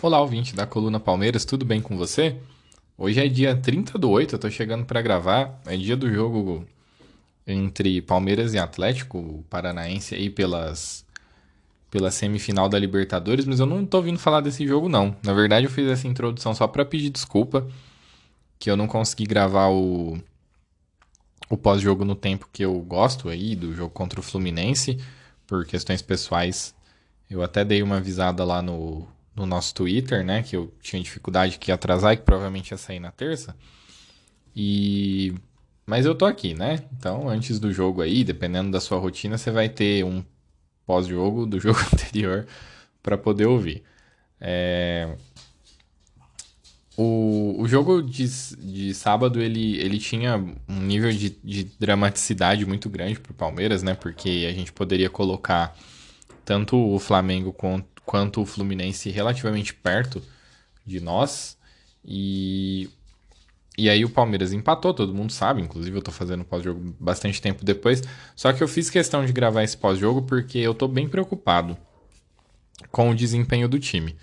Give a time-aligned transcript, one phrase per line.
[0.00, 2.36] Olá, ouvinte da Coluna Palmeiras, tudo bem com você?
[2.96, 5.60] Hoje é dia 30 do 8, eu tô chegando para gravar.
[5.66, 6.64] É dia do jogo
[7.44, 11.04] entre Palmeiras e Atlético Paranaense aí pelas
[11.90, 15.16] pela semifinal da Libertadores, mas eu não tô vindo falar desse jogo não.
[15.20, 17.66] Na verdade, eu fiz essa introdução só para pedir desculpa
[18.56, 20.16] que eu não consegui gravar o
[21.50, 24.96] o pós-jogo no tempo que eu gosto aí do jogo contra o Fluminense
[25.44, 26.72] por questões pessoais.
[27.28, 29.08] Eu até dei uma avisada lá no
[29.38, 30.42] no nosso Twitter, né?
[30.42, 33.54] Que eu tinha dificuldade que ia atrasar e que provavelmente ia sair na terça.
[34.54, 35.32] E.
[35.86, 36.84] Mas eu tô aqui, né?
[36.98, 40.22] Então, antes do jogo aí, dependendo da sua rotina, você vai ter um
[40.84, 42.46] pós-jogo do jogo anterior
[43.02, 43.82] para poder ouvir.
[44.40, 45.16] É...
[46.96, 50.36] O, o jogo de, de sábado ele, ele tinha
[50.68, 53.94] um nível de, de dramaticidade muito grande para o Palmeiras, né?
[53.94, 55.76] Porque a gente poderia colocar
[56.44, 57.52] tanto o Flamengo
[58.08, 60.22] quanto, o Fluminense relativamente perto
[60.86, 61.58] de nós.
[62.02, 62.88] E,
[63.76, 65.60] e aí o Palmeiras empatou, todo mundo sabe.
[65.60, 68.02] Inclusive eu tô fazendo pós-jogo bastante tempo depois.
[68.34, 71.76] Só que eu fiz questão de gravar esse pós-jogo porque eu tô bem preocupado
[72.90, 74.16] com o desempenho do time.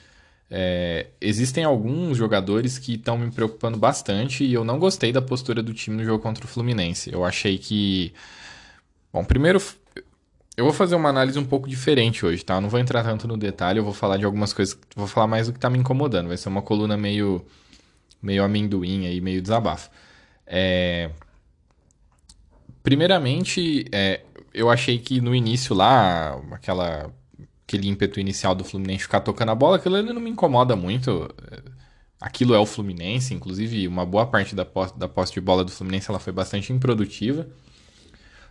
[0.50, 5.62] É, existem alguns jogadores que estão me preocupando bastante e eu não gostei da postura
[5.62, 7.14] do time no jogo contra o Fluminense.
[7.14, 8.14] Eu achei que.
[9.14, 9.60] Bom, primeiro
[10.58, 12.56] eu vou fazer uma análise um pouco diferente hoje, tá?
[12.56, 15.28] Eu não vou entrar tanto no detalhe, eu vou falar de algumas coisas, vou falar
[15.28, 16.28] mais do que tá me incomodando.
[16.28, 17.46] Vai ser uma coluna meio
[18.22, 19.90] meio amendoim aí, meio desabafo.
[20.46, 21.12] É...
[22.82, 24.22] Primeiramente, é,
[24.54, 27.12] eu achei que no início lá, aquela
[27.68, 31.34] aquele ímpeto inicial do Fluminense ficar tocando a bola, aquilo não me incomoda muito.
[32.22, 35.72] Aquilo é o Fluminense, inclusive uma boa parte da posse, da posse de bola do
[35.72, 37.48] Fluminense ela foi bastante improdutiva.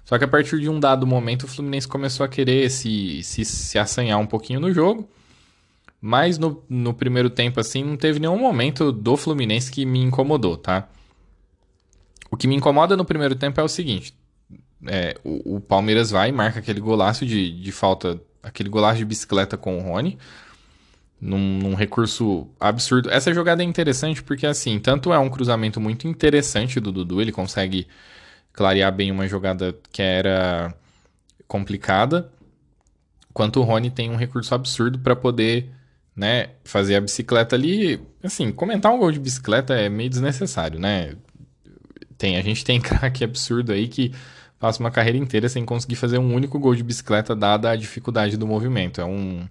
[0.05, 3.45] Só que a partir de um dado momento o Fluminense começou a querer se, se,
[3.45, 5.09] se assanhar um pouquinho no jogo.
[6.01, 10.59] Mas no, no primeiro tempo, assim, não teve nenhum momento do Fluminense que me incomodou,
[10.59, 10.87] tá?
[12.31, 14.15] O que me incomoda no primeiro tempo é o seguinte:
[14.87, 19.05] é, o, o, Palmeiras vai e marca aquele golaço de, de falta, aquele golaço de
[19.07, 20.19] bicicleta com o Rony,
[21.19, 23.11] num, num, recurso absurdo.
[23.11, 27.33] Essa jogada é interessante porque, assim, tanto é um cruzamento muito interessante do Dudu, ele
[27.33, 27.87] consegue
[28.55, 30.73] clarear bem uma jogada que era
[31.47, 32.31] complicada,
[33.33, 35.71] quanto o Rony tem um recurso absurdo para poder
[36.17, 38.01] né, fazer a bicicleta ali.
[38.23, 41.15] Assim, comentar um gol de bicicleta é meio desnecessário, né?
[42.17, 44.13] Tem, a gente tem craque absurdo aí que
[44.59, 48.37] passa uma carreira inteira sem conseguir fazer um único gol de bicicleta, dada a dificuldade
[48.37, 49.01] do movimento.
[49.01, 49.47] É um.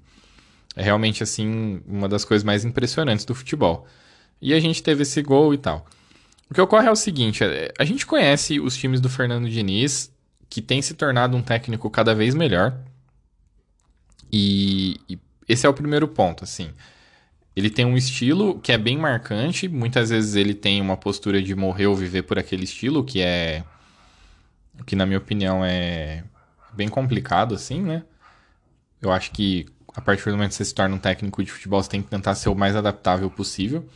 [0.75, 3.85] É realmente, assim, uma das coisas mais impressionantes do futebol.
[4.41, 5.85] E a gente teve esse gol e tal.
[6.53, 10.13] O que ocorre é o seguinte: é, a gente conhece os times do Fernando Diniz,
[10.47, 12.77] que tem se tornado um técnico cada vez melhor.
[14.31, 15.17] E, e
[15.49, 16.69] esse é o primeiro ponto, assim.
[17.55, 19.67] Ele tem um estilo que é bem marcante.
[19.67, 23.63] Muitas vezes ele tem uma postura de morrer ou viver por aquele estilo, que é.
[24.85, 26.23] que, na minha opinião, é
[26.71, 28.03] bem complicado, assim, né?
[29.01, 29.65] Eu acho que
[29.95, 32.09] a partir do momento que você se torna um técnico de futebol, você tem que
[32.09, 33.89] tentar ser o mais adaptável possível.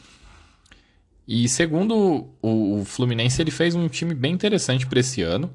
[1.27, 5.53] E segundo o, o Fluminense, ele fez um time bem interessante para esse ano.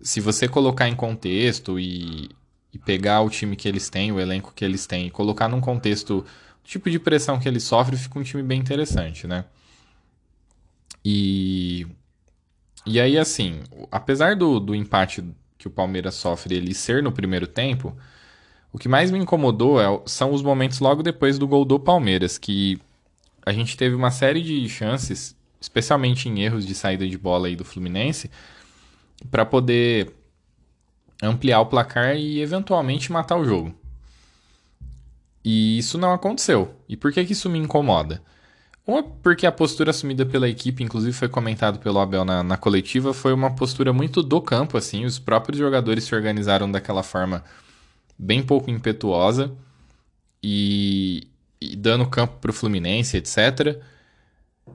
[0.00, 2.30] Se você colocar em contexto e,
[2.72, 5.60] e, pegar o time que eles têm, o elenco que eles têm, e colocar num
[5.60, 6.24] contexto, o
[6.64, 9.46] tipo de pressão que eles sofrem, fica um time bem interessante, né?
[11.04, 11.86] E,
[12.84, 15.24] e aí, assim, apesar do, do empate
[15.58, 17.96] que o Palmeiras sofre ele ser no primeiro tempo,
[18.72, 22.38] o que mais me incomodou é, são os momentos logo depois do gol do Palmeiras,
[22.38, 22.78] que
[23.46, 27.54] a gente teve uma série de chances, especialmente em erros de saída de bola aí
[27.54, 28.28] do Fluminense,
[29.30, 30.12] para poder
[31.22, 33.72] ampliar o placar e eventualmente matar o jogo.
[35.44, 36.74] E isso não aconteceu.
[36.88, 38.20] E por que, que isso me incomoda?
[38.84, 43.14] Uma, porque a postura assumida pela equipe, inclusive foi comentado pelo Abel na, na coletiva,
[43.14, 45.04] foi uma postura muito do campo, assim.
[45.04, 47.44] Os próprios jogadores se organizaram daquela forma
[48.18, 49.52] bem pouco impetuosa
[50.42, 51.28] e,
[51.74, 53.80] dando campo para o Fluminense, etc.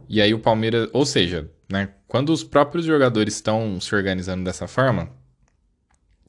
[0.09, 4.67] E aí o Palmeiras, ou seja, né, quando os próprios jogadores estão se organizando dessa
[4.67, 5.09] forma,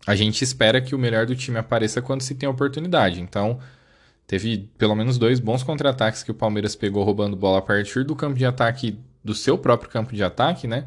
[0.07, 3.21] a gente espera que o melhor do time apareça quando se tem oportunidade.
[3.21, 3.59] Então,
[4.27, 8.17] teve pelo menos dois bons contra-ataques que o Palmeiras pegou roubando bola a partir do
[8.17, 10.87] campo de ataque, do seu próprio campo de ataque, né?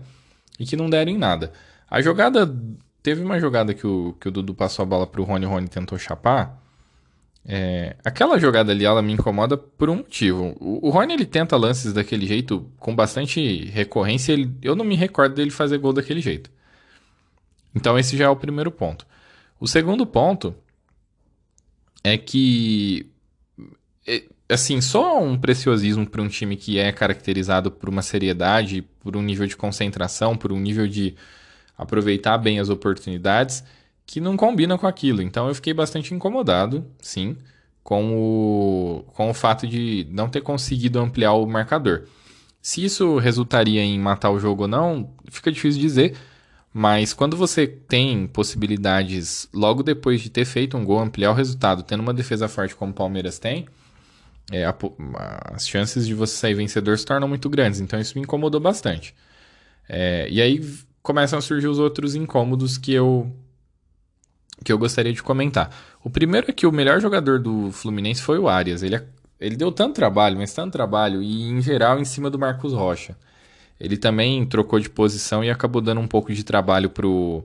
[0.60, 1.52] E que não deram em nada.
[1.90, 2.54] A jogada.
[3.02, 5.68] Teve uma jogada que o, que o Dudu passou a bola pro Rony, o Rony
[5.68, 6.60] tentou chapar.
[7.48, 10.56] É, aquela jogada ali, ela me incomoda por um motivo.
[10.60, 14.34] O, o Rony, ele tenta lances daquele jeito com bastante recorrência.
[14.34, 16.50] Ele, eu não me recordo dele fazer gol daquele jeito.
[17.74, 19.06] Então, esse já é o primeiro ponto.
[19.60, 20.56] O segundo ponto
[22.04, 23.12] é que,
[24.08, 29.16] é, assim, só um preciosismo para um time que é caracterizado por uma seriedade, por
[29.16, 31.16] um nível de concentração, por um nível de
[31.78, 33.64] aproveitar bem as oportunidades
[34.06, 35.22] que não combina com aquilo.
[35.22, 37.38] Então eu fiquei bastante incomodado, sim,
[37.84, 42.06] com o, com o fato de não ter conseguido ampliar o marcador.
[42.62, 46.16] Se isso resultaria em matar o jogo ou não, fica difícil dizer.
[46.74, 51.84] Mas quando você tem possibilidades, logo depois de ter feito um gol, ampliar o resultado,
[51.84, 53.66] tendo uma defesa forte como o Palmeiras tem,
[54.52, 54.76] é, a,
[55.54, 57.80] as chances de você sair vencedor se tornam muito grandes.
[57.80, 59.16] Então isso me incomodou bastante.
[59.88, 60.60] É, e aí
[61.02, 63.32] começam a surgir os outros incômodos que eu
[64.64, 65.70] que eu gostaria de comentar.
[66.04, 68.84] O primeiro é que o melhor jogador do Fluminense foi o Arias.
[68.84, 69.06] Ele, é,
[69.40, 73.18] ele deu tanto trabalho, mas tanto trabalho, e em geral em cima do Marcos Rocha.
[73.80, 77.44] Ele também trocou de posição e acabou dando um pouco de trabalho pro,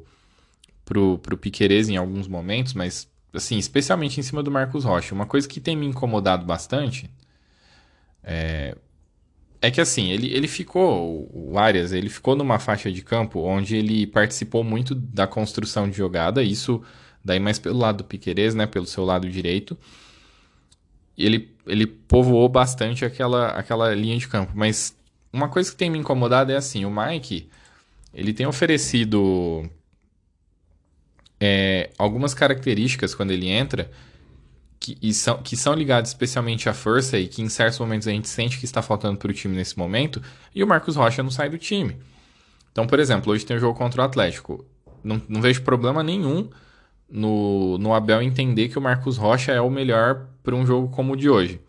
[0.85, 5.15] pro, pro Piquerez em alguns momentos, mas assim, especialmente em cima do Marcos Rocha.
[5.15, 7.11] Uma coisa que tem me incomodado bastante
[8.23, 8.77] é,
[9.63, 13.77] é que assim, ele, ele ficou, o Arias, ele ficou numa faixa de campo onde
[13.77, 16.83] ele participou muito da construção de jogada, isso
[17.23, 19.77] daí mais pelo lado do Piquerez, né, pelo seu lado direito.
[21.17, 24.97] Ele, ele povoou bastante aquela, aquela linha de campo, mas
[25.33, 27.49] uma coisa que tem me incomodado é assim, o Mike,
[28.15, 29.69] ele tem oferecido
[31.39, 33.91] é, algumas características quando ele entra
[34.81, 38.11] que, e são, que são ligadas especialmente à força e que em certos momentos a
[38.11, 40.23] gente sente que está faltando para o time nesse momento,
[40.55, 41.99] e o Marcos Rocha não sai do time.
[42.73, 44.65] Então, por exemplo, hoje tem o jogo contra o Atlético.
[45.05, 46.49] Não, não vejo problema nenhum
[47.11, 51.13] no, no Abel entender que o Marcos Rocha é o melhor para um jogo como
[51.13, 51.61] o de hoje.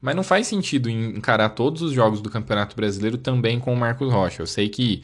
[0.00, 4.12] Mas não faz sentido encarar todos os jogos do Campeonato Brasileiro também com o Marcos
[4.12, 4.42] Rocha.
[4.42, 5.02] Eu sei que,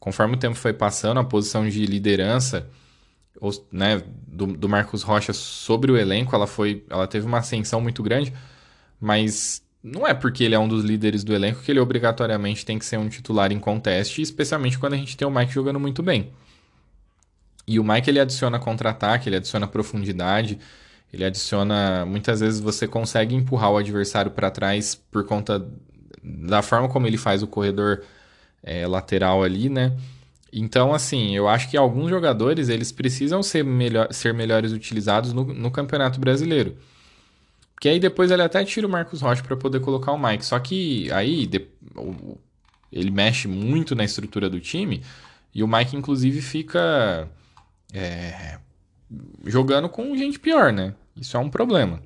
[0.00, 2.66] conforme o tempo foi passando, a posição de liderança
[3.70, 8.02] né, do, do, Marcos Rocha sobre o elenco, ela foi, ela teve uma ascensão muito
[8.02, 8.32] grande,
[9.00, 12.78] mas não é porque ele é um dos líderes do elenco que ele obrigatoriamente tem
[12.78, 16.02] que ser um titular em conteste, especialmente quando a gente tem o Mike jogando muito
[16.02, 16.32] bem.
[17.66, 20.58] E o Mike ele adiciona contra-ataque, ele adiciona profundidade,
[21.12, 22.04] ele adiciona.
[22.06, 25.68] Muitas vezes você consegue empurrar o adversário para trás por conta
[26.22, 28.02] da forma como ele faz o corredor
[28.62, 29.94] é, lateral ali, né?
[30.52, 35.44] Então, assim, eu acho que alguns jogadores eles precisam ser, melhor, ser melhores utilizados no,
[35.44, 36.76] no Campeonato Brasileiro.
[37.80, 40.44] Que aí depois ele até tira o Marcos Rocha para poder colocar o Mike.
[40.44, 42.38] Só que aí de, o,
[42.90, 45.02] ele mexe muito na estrutura do time
[45.54, 47.28] e o Mike, inclusive, fica
[47.92, 48.58] é,
[49.44, 50.94] jogando com gente pior, né?
[51.16, 52.02] Isso é um problema.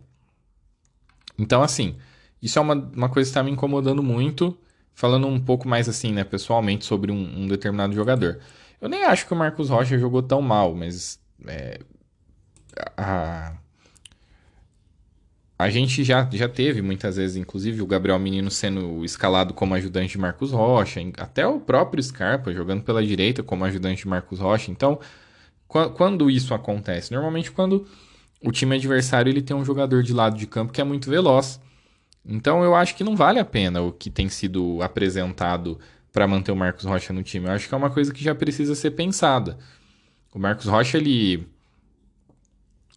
[1.38, 1.96] Então, assim,
[2.40, 4.56] isso é uma, uma coisa que está me incomodando muito,
[4.94, 8.40] falando um pouco mais assim, né, pessoalmente, sobre um, um determinado jogador.
[8.80, 11.80] Eu nem acho que o Marcos Rocha jogou tão mal, mas é,
[12.96, 13.54] a,
[15.58, 20.12] a gente já, já teve muitas vezes, inclusive, o Gabriel Menino sendo escalado como ajudante
[20.12, 24.70] de Marcos Rocha, até o próprio Scarpa jogando pela direita como ajudante de Marcos Rocha.
[24.70, 24.98] Então,
[25.68, 27.12] quando isso acontece?
[27.12, 27.86] Normalmente quando
[28.44, 31.60] o time adversário ele tem um jogador de lado de campo que é muito veloz.
[32.24, 35.78] Então eu acho que não vale a pena o que tem sido apresentado
[36.12, 37.46] para manter o Marcos Rocha no time.
[37.46, 39.58] Eu acho que é uma coisa que já precisa ser pensada.
[40.32, 41.46] O Marcos Rocha, ele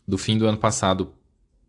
[0.08, 1.14] do fim do ano passado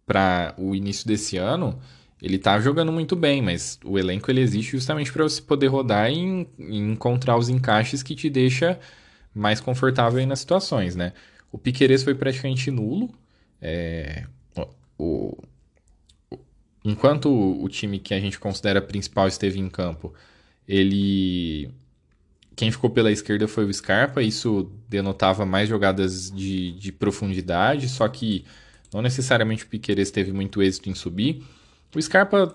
[0.05, 1.79] para o início desse ano,
[2.21, 6.11] ele tá jogando muito bem, mas o elenco ele existe justamente para você poder rodar
[6.11, 8.79] e, e encontrar os encaixes que te deixa
[9.35, 11.13] mais confortável nas situações, né?
[11.51, 13.11] O Piqueires foi praticamente nulo.
[13.61, 14.25] É,
[14.99, 15.37] o,
[16.91, 20.15] enquanto o, time que a gente considera principal esteve em campo,
[20.67, 21.71] ele
[22.55, 28.09] quem ficou pela esquerda foi o Scarpa, isso denotava mais jogadas de, de profundidade, só
[28.09, 28.47] que
[28.93, 31.43] não necessariamente o Piqueires teve muito êxito em subir.
[31.95, 32.55] O Scarpa,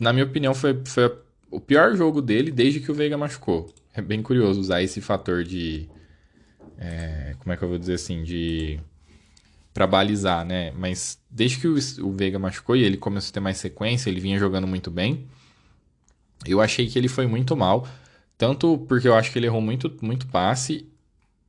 [0.00, 1.14] na minha opinião, foi, foi
[1.50, 5.42] o pior jogo dele desde que o Veiga machucou é bem curioso usar esse fator
[5.42, 5.88] de.
[6.78, 8.22] É, como é que eu vou dizer assim?
[8.22, 8.80] De.
[9.78, 10.72] Para balizar, né?
[10.72, 14.18] Mas desde que o, o Veiga machucou e ele começou a ter mais sequência, ele
[14.18, 15.28] vinha jogando muito bem.
[16.44, 17.86] Eu achei que ele foi muito mal,
[18.36, 20.88] tanto porque eu acho que ele errou muito, muito passe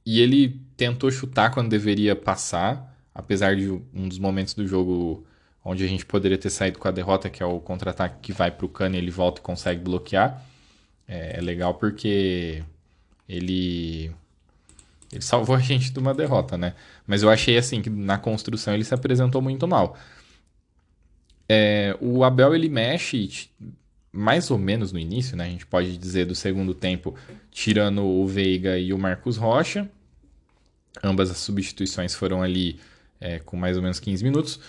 [0.05, 5.25] e ele tentou chutar quando deveria passar, apesar de um dos momentos do jogo
[5.65, 8.51] onde a gente poderia ter saído com a derrota, que é o contra-ataque que vai
[8.51, 10.45] para o Cano e ele volta e consegue bloquear.
[11.07, 12.63] É, é, legal porque
[13.27, 14.11] ele
[15.11, 16.75] ele salvou a gente de uma derrota, né?
[17.07, 19.97] Mas eu achei assim que na construção ele se apresentou muito mal.
[21.47, 23.49] É, o Abel ele mexe
[24.11, 25.45] mais ou menos no início, né?
[25.45, 27.15] A gente pode dizer do segundo tempo,
[27.51, 29.89] tirando o Veiga e o Marcos Rocha.
[31.03, 32.79] Ambas as substituições foram ali
[33.19, 34.59] é, com mais ou menos 15 minutos.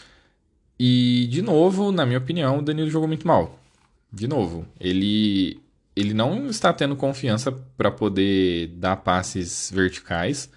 [0.78, 3.58] E, de novo, na minha opinião, o Danilo jogou muito mal.
[4.12, 5.60] De novo, ele,
[5.94, 10.50] ele não está tendo confiança para poder dar passes verticais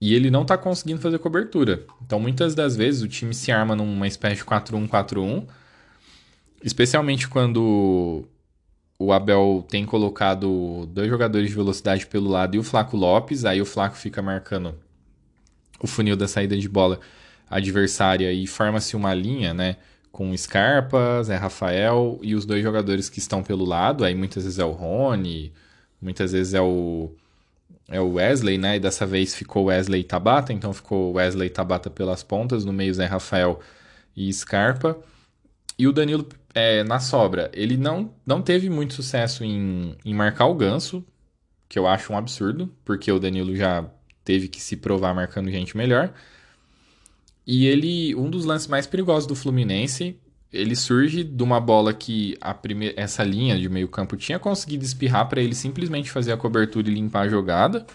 [0.00, 1.86] e ele não está conseguindo fazer cobertura.
[2.04, 5.46] Então, muitas das vezes, o time se arma numa espécie de 4-1-4-1,
[6.62, 8.28] especialmente quando
[8.98, 13.60] o Abel tem colocado dois jogadores de velocidade pelo lado e o Flaco Lopes, aí
[13.60, 14.74] o Flaco fica marcando
[15.80, 17.00] o funil da saída de bola
[17.50, 19.76] adversária e forma-se uma linha, né?
[20.12, 24.04] Com Scarpa, Zé Rafael e os dois jogadores que estão pelo lado.
[24.04, 25.52] Aí muitas vezes é o Rony,
[26.00, 27.10] muitas vezes é o,
[27.88, 28.76] é o Wesley, né?
[28.76, 32.72] E dessa vez ficou Wesley e Tabata, então ficou Wesley e Tabata pelas pontas, no
[32.72, 33.58] meio Zé Rafael
[34.16, 34.96] e Scarpa.
[35.78, 40.46] E o Danilo é, na sobra, ele não, não teve muito sucesso em, em marcar
[40.46, 41.04] o ganso,
[41.68, 43.88] que eu acho um absurdo, porque o Danilo já
[44.24, 46.12] teve que se provar marcando gente melhor.
[47.46, 50.16] E ele, um dos lances mais perigosos do Fluminense,
[50.52, 54.84] ele surge de uma bola que a primeira, essa linha de meio campo tinha conseguido
[54.84, 57.86] espirrar para ele simplesmente fazer a cobertura e limpar a jogada.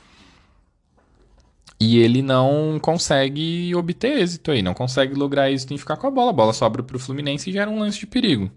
[1.80, 6.12] E ele não consegue obter êxito aí, não consegue lograr êxito em ficar com a
[6.12, 6.32] bola.
[6.32, 8.52] A bola sobra para o Fluminense e gera um lance de perigo.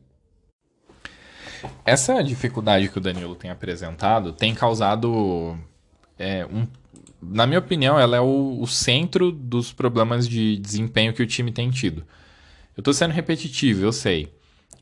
[1.84, 5.58] Essa dificuldade que o Danilo tem apresentado tem causado
[6.18, 6.66] é, um
[7.22, 11.52] na minha opinião, ela é o, o, centro dos problemas de desempenho que o time
[11.52, 12.04] tem tido.
[12.76, 14.32] Eu estou sendo repetitivo, eu sei.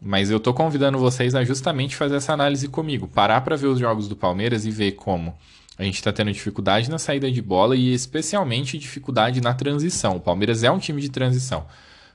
[0.00, 3.08] Mas eu estou convidando vocês a justamente fazer essa análise comigo.
[3.08, 5.34] Parar para ver os jogos do Palmeiras e ver como
[5.76, 10.16] a gente está tendo dificuldade na saída de bola e especialmente dificuldade na transição.
[10.16, 11.66] O Palmeiras é um time de transição.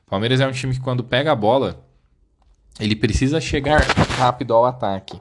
[0.06, 1.86] O Palmeiras é um time que quando pega a bola,
[2.80, 3.82] ele precisa chegar
[4.18, 5.20] rápido ao ataque.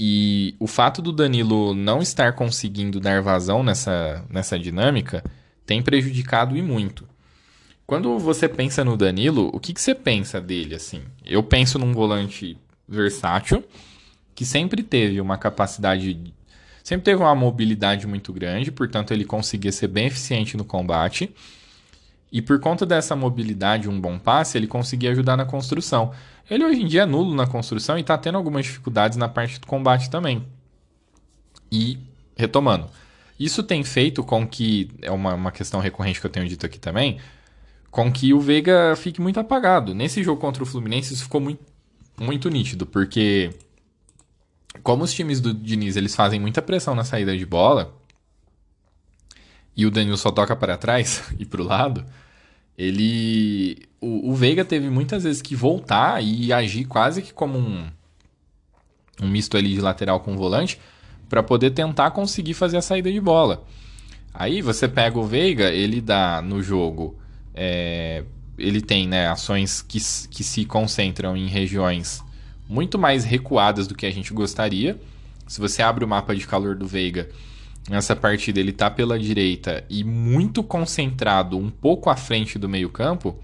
[0.00, 5.24] E o fato do Danilo não estar conseguindo dar vazão nessa, nessa dinâmica
[5.66, 7.04] tem prejudicado e muito.
[7.84, 11.02] Quando você pensa no Danilo, o que, que você pensa dele assim?
[11.26, 13.64] Eu penso num volante versátil
[14.36, 16.32] que sempre teve uma capacidade,
[16.84, 21.34] sempre teve uma mobilidade muito grande, portanto ele conseguia ser bem eficiente no combate.
[22.30, 26.12] E por conta dessa mobilidade, um bom passe, ele conseguia ajudar na construção.
[26.50, 29.60] Ele hoje em dia é nulo na construção e está tendo algumas dificuldades na parte
[29.60, 30.46] do combate também.
[31.70, 31.98] E,
[32.36, 32.88] retomando,
[33.38, 36.78] isso tem feito com que, é uma, uma questão recorrente que eu tenho dito aqui
[36.78, 37.18] também,
[37.90, 39.94] com que o Veiga fique muito apagado.
[39.94, 41.62] Nesse jogo contra o Fluminense isso ficou muito,
[42.18, 43.50] muito nítido, porque
[44.82, 47.94] como os times do Diniz eles fazem muita pressão na saída de bola,
[49.76, 52.04] e o Danilo só toca para trás e para o lado,
[52.78, 57.86] ele o, o Veiga teve muitas vezes que voltar e agir quase que como um,
[59.20, 60.78] um misto ali de lateral com volante
[61.28, 63.64] para poder tentar conseguir fazer a saída de bola.
[64.32, 67.18] Aí você pega o Veiga, ele dá no jogo,
[67.52, 68.22] é,
[68.56, 69.98] ele tem né, ações que,
[70.30, 72.22] que se concentram em regiões
[72.68, 74.98] muito mais recuadas do que a gente gostaria.
[75.46, 77.28] Se você abre o mapa de calor do Veiga,
[77.88, 83.38] nessa partida ele está pela direita e muito concentrado, um pouco à frente do meio-campo.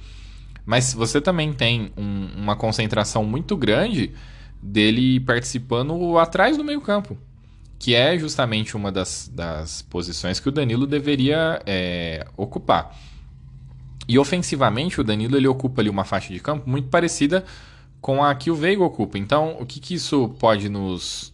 [0.67, 4.13] Mas você também tem um, uma concentração muito grande
[4.63, 7.19] dele participando atrás do meio-campo,
[7.79, 12.97] que é justamente uma das, das posições que o Danilo deveria é, ocupar.
[14.09, 17.45] E ofensivamente, o Danilo ele ocupa ali uma faixa de campo muito parecida
[18.01, 19.19] com a que o Veiga ocupa.
[19.19, 21.33] Então, o que, que isso pode nos.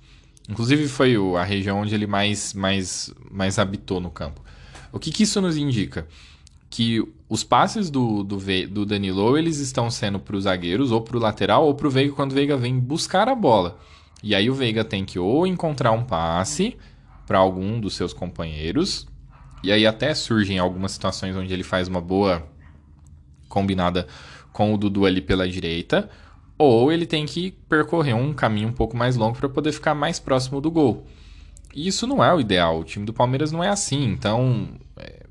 [0.50, 4.42] Inclusive, foi a região onde ele mais, mais, mais habitou no campo.
[4.92, 6.07] O que, que isso nos indica?
[6.71, 8.38] que os passes do, do,
[8.69, 11.90] do Danilo eles estão sendo para os zagueiros, ou para o lateral, ou para o
[11.90, 13.76] Veiga quando o Veiga vem buscar a bola.
[14.23, 16.76] E aí o Veiga tem que ou encontrar um passe
[17.26, 19.07] para algum dos seus companheiros,
[19.62, 22.47] e aí até surgem algumas situações onde ele faz uma boa
[23.49, 24.07] combinada
[24.52, 26.09] com o Dudu ali pela direita,
[26.61, 30.21] ou ele tem que percorrer um caminho um pouco mais longo para poder ficar mais
[30.21, 31.07] próximo do gol.
[31.75, 32.81] E isso não é o ideal.
[32.81, 34.05] O time do Palmeiras não é assim.
[34.05, 35.25] Então, é,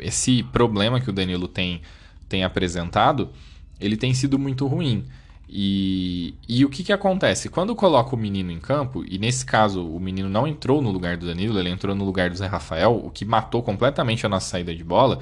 [0.00, 1.82] esse problema que o Danilo tem,
[2.28, 3.30] tem apresentado,
[3.78, 5.04] ele tem sido muito ruim.
[5.48, 7.48] E, e o que, que acontece?
[7.48, 11.16] Quando coloca o menino em campo, e nesse caso o menino não entrou no lugar
[11.16, 14.50] do Danilo, ele entrou no lugar do Zé Rafael, o que matou completamente a nossa
[14.50, 15.20] saída de bola,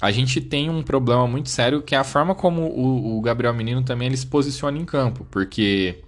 [0.00, 3.52] a gente tem um problema muito sério que é a forma como o, o Gabriel
[3.52, 6.02] Menino também ele se posiciona em campo, porque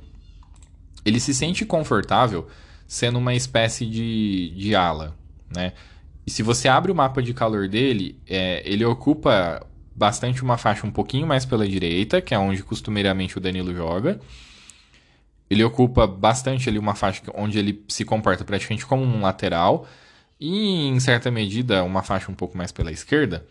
[1.05, 2.49] ele se sente confortável
[2.87, 5.17] sendo uma espécie de, de ala,
[5.55, 5.73] né?
[6.27, 10.87] E se você abre o mapa de calor dele, é, ele ocupa bastante uma faixa
[10.87, 14.21] um pouquinho mais pela direita, que é onde costumeiramente o Danilo joga.
[15.51, 19.87] Ele ocupa bastante ali uma faixa onde ele se comporta praticamente como um lateral.
[20.41, 23.45] E, em certa medida, uma faixa um pouco mais pela esquerda.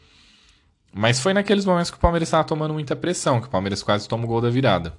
[0.94, 4.08] Mas foi naqueles momentos que o Palmeiras estava tomando muita pressão, que o Palmeiras quase
[4.08, 4.94] toma o gol da virada.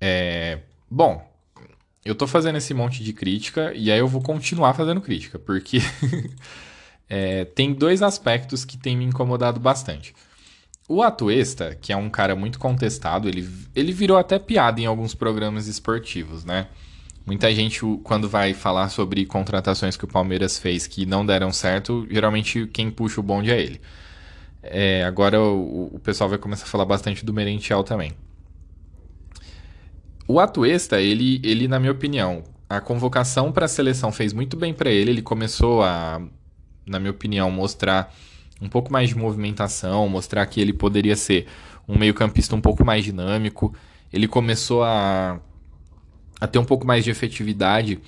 [0.00, 0.60] É...
[0.90, 1.26] Bom,
[2.04, 5.78] eu tô fazendo esse monte de crítica e aí eu vou continuar fazendo crítica, porque
[7.08, 10.14] é, tem dois aspectos que tem me incomodado bastante.
[10.86, 15.14] O Atuesta, que é um cara muito contestado, ele, ele virou até piada em alguns
[15.14, 16.68] programas esportivos, né?
[17.26, 22.06] Muita gente, quando vai falar sobre contratações que o Palmeiras fez que não deram certo,
[22.10, 23.80] geralmente quem puxa o bonde é ele.
[24.62, 28.12] É, agora o, o, pessoal vai começar a falar bastante do Merentiel também.
[30.26, 34.72] O Atuesta, ele, ele, na minha opinião, a convocação para a seleção fez muito bem
[34.72, 35.10] para ele.
[35.10, 36.20] Ele começou a
[36.86, 38.14] na minha opinião, mostrar
[38.60, 41.46] um pouco mais de movimentação, mostrar que ele poderia ser
[41.88, 43.74] um meio-campista um pouco mais dinâmico.
[44.12, 45.40] Ele começou a,
[46.40, 47.98] a ter um pouco mais de efetividade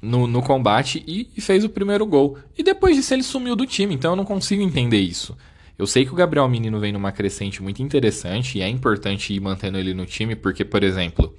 [0.00, 2.38] no, no combate e, e, fez o primeiro gol.
[2.56, 5.36] E depois disso ele sumiu do time, então eu não consigo entender isso.
[5.78, 9.40] Eu sei que o Gabriel Menino vem numa crescente muito interessante e é importante ir
[9.40, 11.34] mantendo ele no time, porque, por exemplo,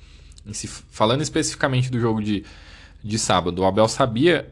[0.89, 2.45] falando especificamente do jogo de,
[3.03, 4.49] de sábado, o Abel sabia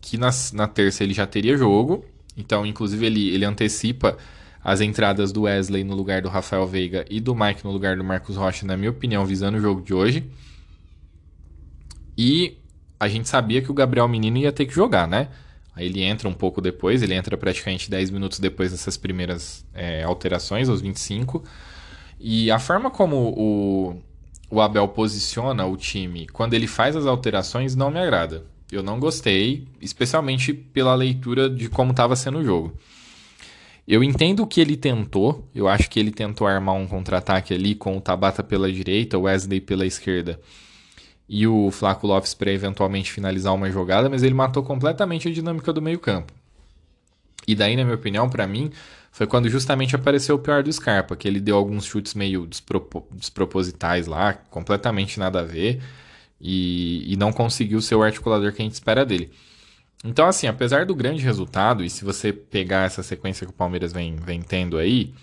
[0.00, 2.04] que na, na terça ele já teria jogo.
[2.36, 4.16] Então, inclusive, ele, ele antecipa
[4.64, 8.04] as entradas do Wesley no lugar do Rafael Veiga e do Mike no lugar do
[8.04, 10.24] Marcos Rocha, na minha opinião, visando o jogo de hoje.
[12.16, 12.58] E
[12.98, 15.28] a gente sabia que o Gabriel Menino ia ter que jogar, né?
[15.74, 20.02] Aí ele entra um pouco depois, ele entra praticamente 10 minutos depois dessas primeiras é,
[20.04, 21.42] alterações, aos 25.
[22.20, 23.96] E a forma como o,
[24.50, 28.44] o Abel posiciona o time quando ele faz as alterações não me agrada.
[28.70, 32.72] Eu não gostei, especialmente pela leitura de como estava sendo o jogo.
[33.88, 35.48] Eu entendo o que ele tentou.
[35.54, 39.22] Eu acho que ele tentou armar um contra-ataque ali com o Tabata pela direita, o
[39.22, 40.38] Wesley pela esquerda
[41.34, 45.72] e o Flaco Lopes para eventualmente finalizar uma jogada, mas ele matou completamente a dinâmica
[45.72, 46.30] do meio-campo.
[47.48, 48.70] E daí, na minha opinião, para mim,
[49.10, 52.46] foi quando justamente apareceu o pior do Scarpa, que ele deu alguns chutes meio
[53.12, 55.80] despropositais lá, completamente nada a ver
[56.38, 59.30] e, e não conseguiu ser o articulador que a gente espera dele.
[60.04, 63.90] Então, assim, apesar do grande resultado, e se você pegar essa sequência que o Palmeiras
[63.90, 65.14] vem, vem tendo aí,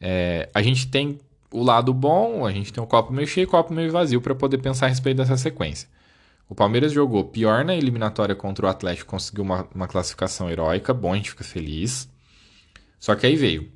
[0.00, 1.18] é, a gente tem
[1.50, 4.20] o lado bom, a gente tem o copo meio cheio e o copo meio vazio
[4.20, 5.88] para poder pensar a respeito dessa sequência.
[6.48, 11.12] O Palmeiras jogou pior na eliminatória contra o Atlético, conseguiu uma, uma classificação heróica, bom,
[11.12, 12.08] a gente fica feliz.
[12.98, 13.70] Só que aí veio.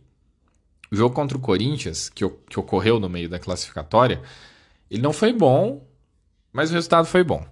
[0.90, 4.22] O jogo contra o Corinthians, que, que ocorreu no meio da classificatória,
[4.90, 5.86] ele não foi bom,
[6.52, 7.44] mas o resultado foi bom.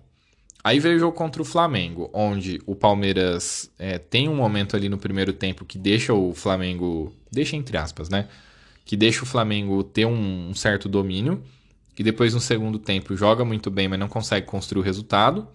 [0.62, 4.90] Aí veio o jogo contra o Flamengo, onde o Palmeiras é, tem um momento ali
[4.90, 7.14] no primeiro tempo que deixa o Flamengo.
[7.32, 8.28] Deixa entre aspas, né?
[8.84, 11.42] Que deixa o Flamengo ter um, um certo domínio.
[11.94, 15.48] Que depois no segundo tempo joga muito bem, mas não consegue construir o resultado.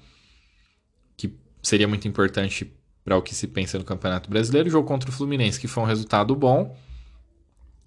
[1.18, 2.72] Que seria muito importante
[3.06, 4.70] para o que se pensa no Campeonato Brasileiro.
[4.70, 6.76] Jogo contra o Fluminense, que foi um resultado bom,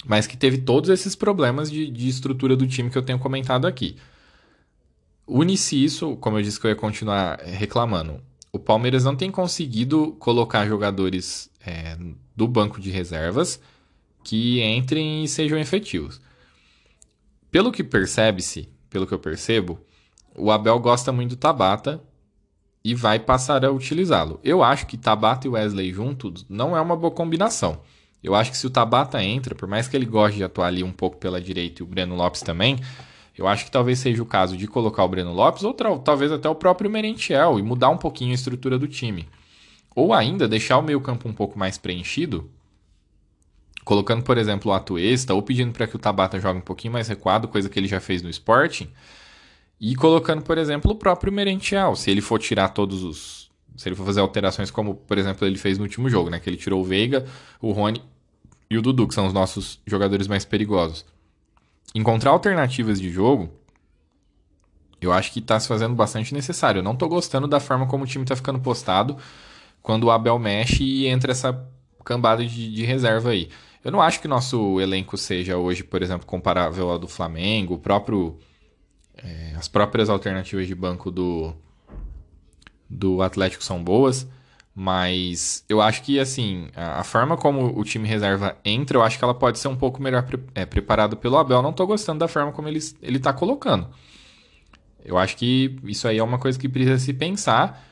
[0.07, 3.67] mas que teve todos esses problemas de, de estrutura do time que eu tenho comentado
[3.67, 3.97] aqui.
[5.27, 8.23] Une-se isso, como eu disse que eu ia continuar reclamando.
[8.53, 11.99] O Palmeiras não tem conseguido colocar jogadores é,
[12.35, 13.61] do banco de reservas
[14.23, 16.21] que entrem e sejam efetivos.
[17.51, 19.81] Pelo que percebe-se, pelo que eu percebo,
[20.37, 22.03] o Abel gosta muito do Tabata
[22.85, 24.39] e vai passar a utilizá-lo.
[24.45, 27.81] Eu acho que Tabata e Wesley juntos não é uma boa combinação.
[28.23, 30.83] Eu acho que se o Tabata entra, por mais que ele goste de atuar ali
[30.83, 32.79] um pouco pela direita e o Breno Lopes também,
[33.37, 36.49] eu acho que talvez seja o caso de colocar o Breno Lopes ou talvez até
[36.49, 39.29] o próprio Merentiel e mudar um pouquinho a estrutura do time.
[39.95, 42.51] Ou ainda deixar o meio-campo um pouco mais preenchido,
[43.89, 47.09] colocando, por exemplo, o Atuesta, ou pedindo para que o Tabata jogue um pouquinho mais
[47.09, 48.91] recuado, coisa que ele já fez no Sporting,
[49.81, 53.49] e colocando, por exemplo, o próprio Merentiel, se ele for tirar todos os.
[53.77, 56.39] Se ele for fazer alterações como, por exemplo, ele fez no último jogo, né?
[56.39, 57.25] Que ele tirou o Veiga,
[57.63, 58.03] o Rony
[58.69, 61.07] e o Dudu, que são os nossos jogadores mais perigosos
[61.95, 63.51] encontrar alternativas de jogo,
[65.01, 66.81] eu acho que está se fazendo bastante necessário.
[66.81, 69.17] Eu não estou gostando da forma como o time está ficando postado,
[69.83, 71.67] quando o Abel mexe e entra essa
[72.05, 73.49] cambada de, de reserva aí.
[73.85, 77.79] Eu não acho que nosso elenco seja hoje, por exemplo, comparável ao do Flamengo, o
[77.79, 78.39] próprio
[79.17, 81.55] é, as próprias alternativas de banco do
[82.91, 84.27] do Atlético são boas,
[84.75, 89.19] mas eu acho que assim a, a, forma como o time reserva entra, eu acho
[89.19, 91.63] que ela pode ser um pouco melhor pre, é, preparada pelo Abel.
[91.63, 93.89] Não estou gostando da forma como ele ele está colocando.
[95.05, 97.85] Eu acho que isso aí é uma coisa que precisa se pensar,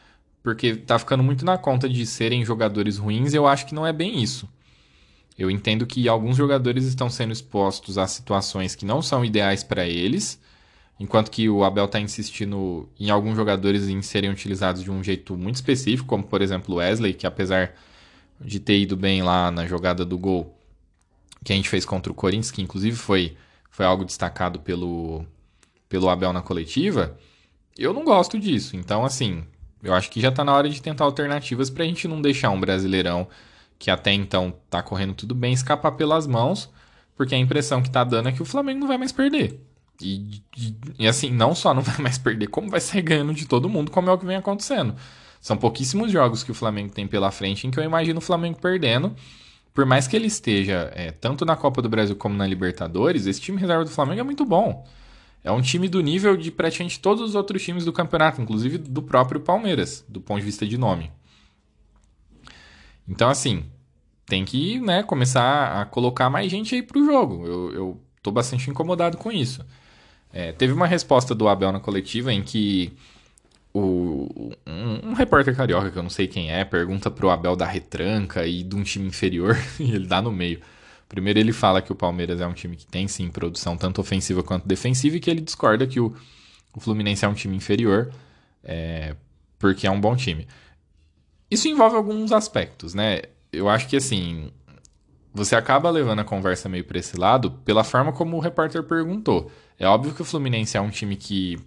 [0.42, 3.34] porque tá ficando muito na conta de serem jogadores ruins.
[3.34, 4.48] Eu acho que não é bem isso.
[5.38, 9.86] Eu entendo que alguns jogadores estão sendo expostos a situações que não são ideais para
[9.86, 10.40] eles,
[10.98, 15.36] enquanto que o Abel está insistindo em alguns jogadores em serem utilizados de um jeito
[15.36, 17.74] muito específico, como por exemplo o Wesley, que apesar
[18.40, 20.54] de ter ido bem lá na jogada do gol
[21.44, 23.36] que a gente fez contra o Corinthians, que inclusive foi,
[23.70, 25.24] foi algo destacado pelo,
[25.88, 27.16] pelo Abel na coletiva,
[27.78, 28.76] eu não gosto disso.
[28.76, 29.44] Então, assim,
[29.82, 32.50] eu acho que já está na hora de tentar alternativas para a gente não deixar
[32.50, 33.28] um brasileirão
[33.78, 36.70] que até então tá correndo tudo bem, escapar pelas mãos,
[37.16, 39.60] porque a impressão que tá dando é que o Flamengo não vai mais perder.
[40.00, 43.46] E, e, e, assim, não só não vai mais perder, como vai sair ganhando de
[43.46, 44.94] todo mundo, como é o que vem acontecendo.
[45.40, 48.58] São pouquíssimos jogos que o Flamengo tem pela frente em que eu imagino o Flamengo
[48.60, 49.14] perdendo.
[49.72, 53.40] Por mais que ele esteja é, tanto na Copa do Brasil como na Libertadores, esse
[53.40, 54.86] time reserva do Flamengo é muito bom.
[55.44, 59.02] É um time do nível de praticamente todos os outros times do campeonato, inclusive do
[59.02, 61.12] próprio Palmeiras, do ponto de vista de nome.
[63.08, 63.64] Então, assim,
[64.26, 67.46] tem que né, começar a colocar mais gente aí pro jogo.
[67.46, 69.64] Eu, eu tô bastante incomodado com isso.
[70.32, 72.92] É, teve uma resposta do Abel na coletiva em que
[73.72, 77.66] o, um, um, repórter carioca, que eu não sei quem é, pergunta pro Abel da
[77.66, 80.60] retranca e de um time inferior, e ele dá no meio.
[81.08, 84.42] Primeiro ele fala que o Palmeiras é um time que tem sim produção tanto ofensiva
[84.42, 86.14] quanto defensiva e que ele discorda que o,
[86.74, 88.12] o Fluminense é um time inferior,
[88.64, 89.14] é,
[89.58, 90.48] porque é um bom time.
[91.50, 93.22] Isso envolve alguns aspectos, né?
[93.52, 94.50] Eu acho que assim,
[95.32, 99.50] você acaba levando a conversa meio para esse lado pela forma como o repórter perguntou.
[99.78, 101.58] É óbvio que o Fluminense é um time que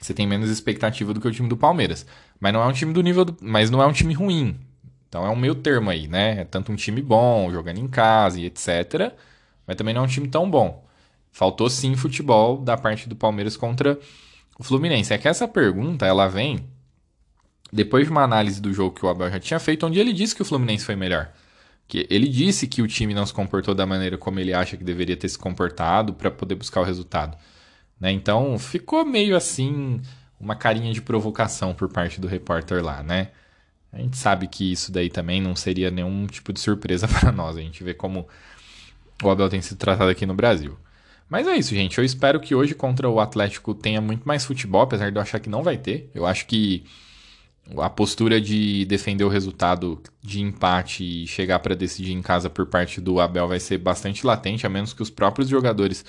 [0.00, 2.06] você tem menos expectativa do que o time do Palmeiras,
[2.38, 4.58] mas não é um time do nível do, mas não é um time ruim.
[5.08, 6.40] Então é um meio termo aí, né?
[6.40, 9.12] É tanto um time bom, jogando em casa e etc,
[9.66, 10.86] mas também não é um time tão bom.
[11.32, 13.98] Faltou sim futebol da parte do Palmeiras contra
[14.58, 15.12] o Fluminense.
[15.12, 16.64] É que essa pergunta, ela vem
[17.72, 20.34] depois de uma análise do jogo que o Abel já tinha feito, onde ele disse
[20.34, 21.30] que o Fluminense foi melhor.
[21.86, 24.84] Que ele disse que o time não se comportou da maneira como ele acha que
[24.84, 27.36] deveria ter se comportado para poder buscar o resultado.
[28.00, 28.12] Né?
[28.12, 30.00] Então ficou meio assim
[30.40, 33.28] uma carinha de provocação por parte do repórter lá, né?
[33.92, 37.56] A gente sabe que isso daí também não seria nenhum tipo de surpresa para nós.
[37.56, 38.28] A gente vê como
[39.22, 40.78] o Abel tem sido tratado aqui no Brasil.
[41.28, 41.98] Mas é isso, gente.
[41.98, 45.40] Eu espero que hoje contra o Atlético tenha muito mais futebol, apesar de eu achar
[45.40, 46.10] que não vai ter.
[46.14, 46.84] Eu acho que
[47.76, 52.66] a postura de defender o resultado de empate e chegar para decidir em casa por
[52.66, 56.04] parte do Abel vai ser bastante latente, a menos que os próprios jogadores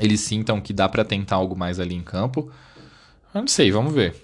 [0.00, 2.50] eles sintam que dá para tentar algo mais ali em campo.
[3.34, 4.14] Eu não sei, vamos ver.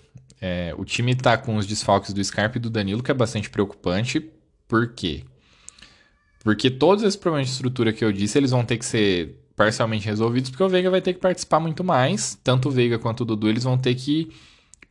[0.41, 3.49] É, o time está com os desfalques do Scarpa e do Danilo, que é bastante
[3.49, 4.31] preocupante.
[4.69, 5.25] Por quê?
[6.41, 10.07] Porque todos esses problemas de estrutura que eu disse, eles vão ter que ser parcialmente
[10.07, 12.39] resolvidos, porque o Veiga vai ter que participar muito mais.
[12.45, 14.31] Tanto o Veiga quanto o Dudu, eles vão ter que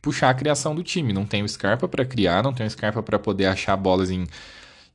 [0.06, 1.12] puxar a criação do time.
[1.12, 4.24] Não tem o Scarpa para criar, não tem o Scarpa para poder achar bolas em.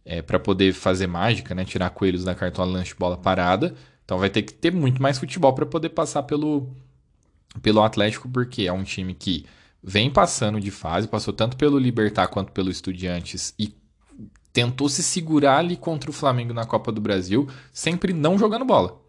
[0.05, 1.65] É, para poder fazer mágica, né?
[1.65, 3.75] Tirar coelhos da cartola lanche bola parada.
[4.05, 6.73] Então vai ter que ter muito mais futebol para poder passar pelo,
[7.61, 9.45] pelo Atlético, porque é um time que
[9.83, 13.75] vem passando de fase, passou tanto pelo Libertar quanto pelo Estudiantes e
[14.53, 18.99] tentou se segurar ali contra o Flamengo na Copa do Brasil, sempre não jogando bola.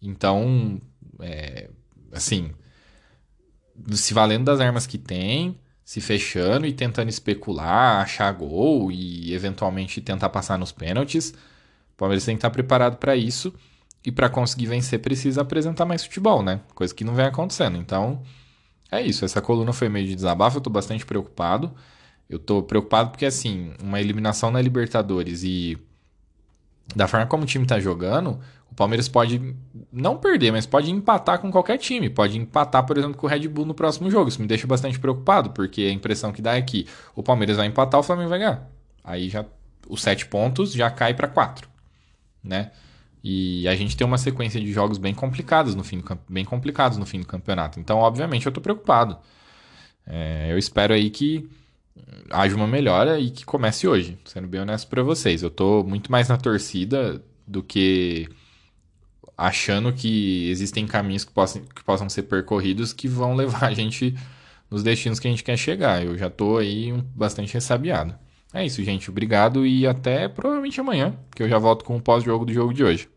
[0.00, 0.80] Então,
[1.20, 1.68] é,
[2.12, 2.52] assim,
[3.92, 10.00] se valendo das armas que tem, se fechando e tentando especular, achar gol e eventualmente
[10.00, 11.30] tentar passar nos pênaltis.
[11.94, 13.52] O Palmeiras tem que estar preparado para isso
[14.04, 16.60] e para conseguir vencer precisa apresentar mais futebol, né?
[16.74, 17.76] Coisa que não vem acontecendo.
[17.76, 18.22] Então,
[18.90, 19.24] é isso.
[19.24, 21.72] Essa coluna foi meio de desabafo, eu tô bastante preocupado.
[22.28, 25.78] Eu tô preocupado porque assim, uma eliminação na Libertadores e
[26.94, 28.38] da forma como o time tá jogando,
[28.70, 29.54] o Palmeiras pode
[29.92, 32.08] não perder, mas pode empatar com qualquer time.
[32.08, 34.28] Pode empatar, por exemplo, com o Red Bull no próximo jogo.
[34.28, 37.66] Isso me deixa bastante preocupado, porque a impressão que dá é que o Palmeiras vai
[37.66, 38.70] empatar, o Flamengo vai ganhar.
[39.04, 39.44] Aí já
[39.88, 41.68] os sete pontos já cai para quatro,
[42.42, 42.70] né?
[43.22, 46.98] E a gente tem uma sequência de jogos bem complicados no fim do, bem complicados
[46.98, 47.78] no fim do campeonato.
[47.78, 49.18] Então, obviamente, eu estou preocupado.
[50.06, 51.48] É, eu espero aí que
[52.30, 55.42] haja uma melhora e que comece hoje, sendo bem honesto para vocês.
[55.42, 58.28] Eu estou muito mais na torcida do que
[59.36, 64.14] achando que existem caminhos que possam, que possam ser percorridos que vão levar a gente
[64.70, 66.04] nos destinos que a gente quer chegar.
[66.04, 68.14] Eu já tô aí bastante ressabiado.
[68.54, 69.10] É isso, gente.
[69.10, 72.84] Obrigado e até provavelmente amanhã, que eu já volto com o pós-jogo do jogo de
[72.84, 73.08] hoje.